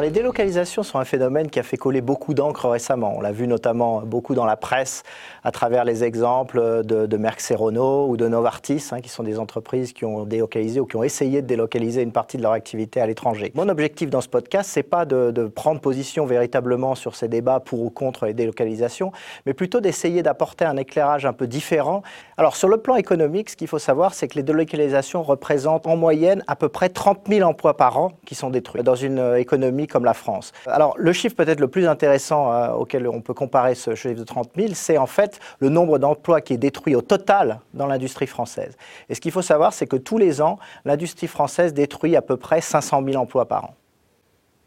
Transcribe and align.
Les 0.00 0.10
délocalisations 0.10 0.82
sont 0.82 0.98
un 0.98 1.04
phénomène 1.04 1.48
qui 1.48 1.60
a 1.60 1.62
fait 1.62 1.76
coller 1.76 2.00
beaucoup 2.00 2.34
d'encre 2.34 2.68
récemment. 2.68 3.14
On 3.16 3.20
l'a 3.20 3.30
vu 3.30 3.46
notamment 3.46 4.02
beaucoup 4.02 4.34
dans 4.34 4.44
la 4.44 4.56
presse 4.56 5.04
à 5.44 5.52
travers 5.52 5.84
les 5.84 6.02
exemples 6.02 6.82
de, 6.84 7.06
de 7.06 7.16
Merck 7.16 7.40
Serono 7.40 8.08
ou 8.08 8.16
de 8.16 8.26
Novartis, 8.26 8.88
hein, 8.90 9.00
qui 9.00 9.08
sont 9.08 9.22
des 9.22 9.38
entreprises 9.38 9.92
qui 9.92 10.04
ont 10.04 10.24
délocalisé 10.24 10.80
ou 10.80 10.86
qui 10.86 10.96
ont 10.96 11.04
essayé 11.04 11.42
de 11.42 11.46
délocaliser 11.46 12.02
une 12.02 12.10
partie 12.10 12.36
de 12.36 12.42
leur 12.42 12.52
activité 12.52 13.00
à 13.00 13.06
l'étranger. 13.06 13.52
Mon 13.54 13.68
objectif 13.68 14.10
dans 14.10 14.20
ce 14.20 14.28
podcast, 14.28 14.68
c'est 14.72 14.82
pas 14.82 15.04
de, 15.04 15.30
de, 15.30 15.46
prendre 15.46 15.80
position 15.80 16.26
véritablement 16.26 16.96
sur 16.96 17.14
ces 17.14 17.28
débats 17.28 17.60
pour 17.60 17.80
ou 17.80 17.90
contre 17.90 18.26
les 18.26 18.34
délocalisations, 18.34 19.12
mais 19.46 19.54
plutôt 19.54 19.80
d'essayer 19.80 20.24
d'apporter 20.24 20.64
un 20.64 20.76
éclairage 20.76 21.24
un 21.24 21.32
peu 21.32 21.46
différent. 21.46 22.02
Alors 22.36 22.56
sur 22.56 22.68
le 22.68 22.78
plan 22.78 22.96
économique, 22.96 23.50
ce 23.50 23.56
qu'il 23.56 23.68
faut 23.68 23.78
savoir, 23.78 24.12
c'est 24.12 24.26
que 24.26 24.34
les 24.34 24.42
délocalisations 24.42 25.22
représentent 25.22 25.86
en 25.86 25.96
moyenne 25.96 26.42
à 26.48 26.56
peu 26.56 26.68
près 26.68 26.88
30 26.88 27.20
000 27.28 27.48
emplois 27.48 27.76
par 27.76 27.96
an 27.98 28.10
qui 28.26 28.34
sont 28.34 28.50
détruits 28.50 28.82
dans 28.82 28.96
une 28.96 29.36
économie 29.38 29.83
comme 29.86 30.04
la 30.04 30.14
France. 30.14 30.52
Alors, 30.66 30.94
le 30.98 31.12
chiffre 31.12 31.36
peut-être 31.36 31.60
le 31.60 31.68
plus 31.68 31.86
intéressant 31.86 32.52
euh, 32.52 32.70
auquel 32.72 33.08
on 33.08 33.20
peut 33.20 33.34
comparer 33.34 33.74
ce 33.74 33.94
chiffre 33.94 34.14
de 34.14 34.24
30 34.24 34.50
000, 34.56 34.68
c'est 34.74 34.98
en 34.98 35.06
fait 35.06 35.40
le 35.60 35.68
nombre 35.68 35.98
d'emplois 35.98 36.40
qui 36.40 36.54
est 36.54 36.58
détruit 36.58 36.94
au 36.94 37.02
total 37.02 37.60
dans 37.74 37.86
l'industrie 37.86 38.26
française. 38.26 38.76
Et 39.08 39.14
ce 39.14 39.20
qu'il 39.20 39.32
faut 39.32 39.42
savoir, 39.42 39.72
c'est 39.72 39.86
que 39.86 39.96
tous 39.96 40.18
les 40.18 40.40
ans, 40.40 40.58
l'industrie 40.84 41.26
française 41.26 41.74
détruit 41.74 42.16
à 42.16 42.22
peu 42.22 42.36
près 42.36 42.60
500 42.60 43.02
000 43.04 43.20
emplois 43.20 43.46
par 43.46 43.64
an. 43.64 43.74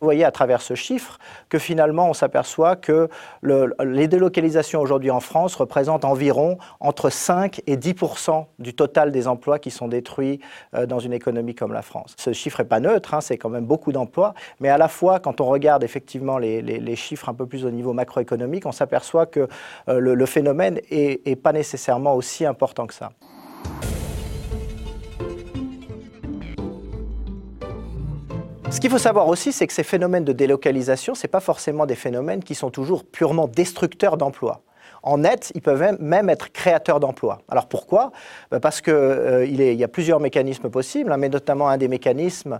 Vous 0.00 0.06
voyez 0.06 0.24
à 0.24 0.30
travers 0.30 0.60
ce 0.60 0.74
chiffre 0.74 1.18
que 1.48 1.58
finalement 1.58 2.10
on 2.10 2.12
s'aperçoit 2.12 2.76
que 2.76 3.08
le, 3.40 3.74
les 3.82 4.08
délocalisations 4.08 4.82
aujourd'hui 4.82 5.10
en 5.10 5.20
France 5.20 5.54
représentent 5.54 6.04
environ 6.04 6.58
entre 6.80 7.08
5 7.08 7.62
et 7.66 7.78
10 7.78 7.94
du 8.58 8.74
total 8.74 9.10
des 9.10 9.26
emplois 9.26 9.58
qui 9.58 9.70
sont 9.70 9.88
détruits 9.88 10.40
euh, 10.74 10.84
dans 10.84 10.98
une 10.98 11.14
économie 11.14 11.54
comme 11.54 11.72
la 11.72 11.80
France. 11.80 12.14
Ce 12.18 12.34
chiffre 12.34 12.60
n'est 12.60 12.68
pas 12.68 12.78
neutre, 12.78 13.14
hein, 13.14 13.22
c'est 13.22 13.38
quand 13.38 13.48
même 13.48 13.64
beaucoup 13.64 13.90
d'emplois, 13.90 14.34
mais 14.60 14.68
à 14.68 14.76
la 14.76 14.88
fois 14.88 15.18
quand 15.18 15.40
on 15.40 15.46
regarde 15.46 15.82
effectivement 15.82 16.36
les, 16.36 16.96
chiffres 16.96 17.30
un 17.30 17.34
peu 17.34 17.46
plus 17.46 17.64
au 17.64 17.70
niveau 17.70 17.94
macroéconomique, 17.94 18.66
on 18.66 18.72
s'aperçoit 18.72 19.24
que 19.24 19.48
euh, 19.88 19.98
le, 19.98 20.14
le, 20.14 20.26
phénomène 20.26 20.78
n'est 20.90 21.36
pas 21.36 21.52
nécessairement 21.52 22.14
aussi 22.14 22.44
important 22.44 22.86
que 22.86 22.94
ça. 22.94 23.10
Ce 28.76 28.80
qu'il 28.82 28.90
faut 28.90 28.98
savoir 28.98 29.28
aussi, 29.28 29.52
c'est 29.52 29.66
que 29.66 29.72
ces 29.72 29.82
phénomènes 29.82 30.26
de 30.26 30.34
délocalisation, 30.34 31.14
ce 31.14 31.26
pas 31.26 31.40
forcément 31.40 31.86
des 31.86 31.94
phénomènes 31.94 32.44
qui 32.44 32.54
sont 32.54 32.68
toujours 32.70 33.04
purement 33.06 33.48
destructeurs 33.48 34.18
d'emplois. 34.18 34.60
En 35.02 35.18
net, 35.18 35.52
ils 35.54 35.62
peuvent 35.62 35.96
même 36.00 36.28
être 36.28 36.52
créateurs 36.52 37.00
d'emplois. 37.00 37.38
Alors 37.48 37.66
pourquoi? 37.66 38.12
Ben, 38.50 38.60
Parce 38.60 38.80
qu'il 38.80 38.92
euh, 38.94 39.46
y 39.46 39.84
a 39.84 39.88
plusieurs 39.88 40.20
mécanismes 40.20 40.70
possibles, 40.70 41.12
hein, 41.12 41.16
mais 41.16 41.28
notamment 41.28 41.68
un 41.68 41.76
des 41.76 41.88
mécanismes 41.88 42.58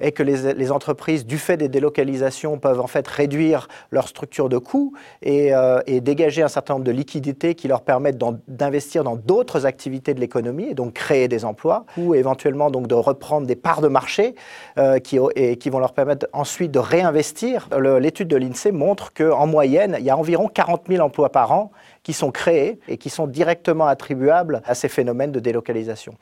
est 0.00 0.12
que 0.12 0.22
les, 0.22 0.72
entreprises, 0.72 1.26
du 1.26 1.38
fait 1.38 1.56
des 1.56 1.68
délocalisations, 1.68 2.58
peuvent 2.58 2.80
en 2.80 2.86
fait 2.86 3.06
réduire 3.06 3.68
leur 3.90 4.08
structure 4.08 4.48
de 4.48 4.58
coûts 4.58 4.92
et, 5.22 5.54
euh, 5.54 5.80
dégager 5.86 6.42
un 6.42 6.48
certain 6.48 6.74
nombre 6.74 6.84
de 6.84 6.92
liquidités 6.92 7.54
qui 7.54 7.68
leur 7.68 7.82
permettent 7.82 8.18
d'investir 8.48 9.04
dans 9.04 9.16
d'autres 9.16 9.66
activités 9.66 10.14
de 10.14 10.20
l'économie 10.20 10.68
et 10.70 10.74
donc 10.74 10.94
créer 10.94 11.28
des 11.28 11.44
emplois, 11.44 11.84
ou 11.96 12.14
éventuellement 12.14 12.70
donc 12.70 12.86
de 12.86 12.94
reprendre 12.94 13.46
des 13.46 13.56
parts 13.56 13.80
de 13.80 13.88
marché 13.88 14.34
euh, 14.78 14.98
qui 14.98 15.18
vont 15.18 15.78
leur 15.78 15.92
permettre 15.92 16.26
ensuite 16.32 16.70
de 16.70 16.78
réinvestir. 16.78 17.68
L'étude 18.00 18.28
de 18.28 18.36
l'INSEE 18.36 18.72
montre 18.72 19.12
qu'en 19.12 19.46
moyenne, 19.46 19.96
il 19.98 20.04
y 20.04 20.10
a 20.10 20.16
environ 20.16 20.48
40 20.48 20.82
000 20.88 21.04
emplois 21.04 21.30
par 21.30 21.52
an 21.52 21.71
qui 22.02 22.12
sont 22.12 22.30
créés 22.30 22.78
et 22.88 22.96
qui 22.96 23.10
sont 23.10 23.26
directement 23.26 23.86
attribuables 23.86 24.62
à 24.64 24.74
ces 24.74 24.88
phénomènes 24.88 25.32
de 25.32 25.40
délocalisation. 25.40 26.14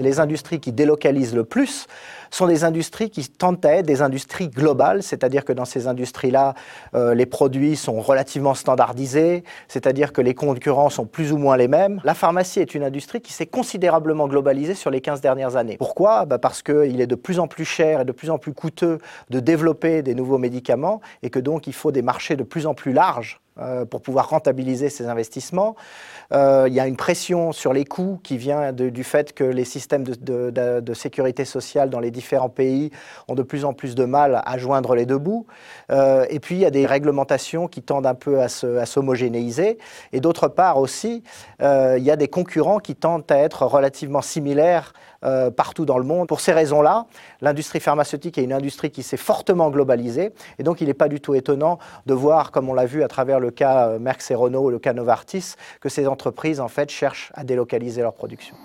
Les 0.00 0.20
industries 0.20 0.60
qui 0.60 0.72
délocalisent 0.72 1.34
le 1.34 1.44
plus 1.44 1.86
sont 2.30 2.46
des 2.46 2.64
industries 2.64 3.10
qui 3.10 3.28
tendent 3.28 3.64
à 3.64 3.76
être 3.76 3.86
des 3.86 4.02
industries 4.02 4.48
globales, 4.48 5.02
c'est-à-dire 5.02 5.44
que 5.44 5.52
dans 5.52 5.64
ces 5.64 5.86
industries-là, 5.86 6.54
euh, 6.94 7.14
les 7.14 7.26
produits 7.26 7.76
sont 7.76 8.00
relativement 8.00 8.54
standardisés, 8.54 9.44
c'est-à-dire 9.68 10.12
que 10.12 10.20
les 10.20 10.34
concurrents 10.34 10.90
sont 10.90 11.06
plus 11.06 11.32
ou 11.32 11.38
moins 11.38 11.56
les 11.56 11.68
mêmes. 11.68 12.00
La 12.04 12.14
pharmacie 12.14 12.60
est 12.60 12.74
une 12.74 12.82
industrie 12.82 13.20
qui 13.20 13.32
s'est 13.32 13.46
considérablement 13.46 14.28
globalisée 14.28 14.74
sur 14.74 14.90
les 14.90 15.00
15 15.00 15.20
dernières 15.20 15.56
années. 15.56 15.76
Pourquoi? 15.76 16.24
Bah 16.24 16.38
Parce 16.38 16.62
qu'il 16.62 17.00
est 17.00 17.06
de 17.06 17.14
plus 17.14 17.38
en 17.38 17.48
plus 17.48 17.64
cher 17.64 18.00
et 18.00 18.04
de 18.04 18.12
plus 18.12 18.30
en 18.30 18.38
plus 18.38 18.52
coûteux 18.52 18.98
de 19.30 19.40
développer 19.40 20.02
des 20.02 20.14
nouveaux 20.14 20.38
médicaments 20.38 21.00
et 21.22 21.30
que 21.30 21.38
donc 21.38 21.66
il 21.66 21.72
faut 21.72 21.92
des 21.92 22.02
marchés 22.02 22.36
de 22.36 22.42
plus 22.42 22.66
en 22.66 22.74
plus 22.74 22.92
larges 22.92 23.40
euh, 23.60 23.84
pour 23.84 24.02
pouvoir 24.02 24.30
rentabiliser 24.30 24.88
ces 24.88 25.06
investissements. 25.06 25.76
Euh, 26.32 26.64
il 26.66 26.74
y 26.74 26.80
a 26.80 26.88
une 26.88 26.96
pression 26.96 27.52
sur 27.52 27.72
les 27.72 27.84
coûts 27.84 28.18
qui 28.24 28.36
vient 28.36 28.72
du 28.72 29.04
fait 29.04 29.32
que 29.32 29.44
les 29.44 29.64
systèmes 29.64 30.02
de, 30.02 30.94
sécurité 30.94 31.44
sociale 31.44 31.88
dans 31.88 32.00
les 32.00 32.10
différents 32.10 32.23
pays 32.54 32.90
ont 33.28 33.34
de 33.34 33.42
plus 33.42 33.64
en 33.64 33.72
plus 33.72 33.94
de 33.94 34.04
mal 34.04 34.42
à 34.44 34.58
joindre 34.58 34.94
les 34.94 35.06
deux 35.06 35.18
bouts. 35.18 35.46
Euh, 35.90 36.26
et 36.30 36.40
puis 36.40 36.56
il 36.56 36.60
y 36.60 36.66
a 36.66 36.70
des 36.70 36.86
réglementations 36.86 37.68
qui 37.68 37.82
tendent 37.82 38.06
un 38.06 38.14
peu 38.14 38.40
à 38.40 38.48
s'homogénéiser. 38.48 39.78
Et 40.12 40.20
d'autre 40.20 40.48
part 40.48 40.78
aussi, 40.78 41.22
euh, 41.62 41.96
il 41.98 42.04
y 42.04 42.10
a 42.10 42.16
des 42.16 42.28
concurrents 42.28 42.78
qui 42.78 42.94
tendent 42.94 43.30
à 43.30 43.38
être 43.38 43.66
relativement 43.66 44.22
similaires 44.22 44.92
euh, 45.24 45.50
partout 45.50 45.84
dans 45.84 45.98
le 45.98 46.04
monde. 46.04 46.28
Pour 46.28 46.40
ces 46.40 46.52
raisons-là, 46.52 47.06
l'industrie 47.40 47.80
pharmaceutique 47.80 48.38
est 48.38 48.44
une 48.44 48.52
industrie 48.52 48.90
qui 48.90 49.02
s'est 49.02 49.16
fortement 49.16 49.70
globalisée. 49.70 50.32
Et 50.58 50.62
donc 50.62 50.80
il 50.80 50.88
n'est 50.88 50.94
pas 50.94 51.08
du 51.08 51.20
tout 51.20 51.34
étonnant 51.34 51.78
de 52.06 52.14
voir, 52.14 52.50
comme 52.50 52.68
on 52.68 52.74
l'a 52.74 52.86
vu 52.86 53.02
à 53.02 53.08
travers 53.08 53.40
le 53.40 53.50
cas 53.50 53.98
Merck 53.98 54.22
Serono 54.22 54.64
ou 54.64 54.70
le 54.70 54.78
cas 54.78 54.92
Novartis, 54.92 55.54
que 55.80 55.88
ces 55.88 56.06
entreprises 56.06 56.60
en 56.60 56.68
fait 56.68 56.90
cherchent 56.90 57.32
à 57.34 57.44
délocaliser 57.44 58.02
leur 58.02 58.14
production. 58.14 58.56